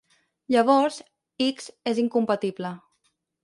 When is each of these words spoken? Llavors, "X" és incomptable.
Llavors, 0.55 0.97
"X" 1.49 1.69
és 1.95 2.03
incomptable. 2.07 2.77